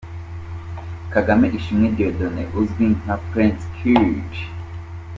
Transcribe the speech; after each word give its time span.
Kagame 1.13 1.45
Ishimwe 1.57 1.87
Dieudonne 1.95 2.43
uzwi 2.59 2.85
nka 2.97 3.15
Prince 3.29 3.63
Kid. 3.75 4.29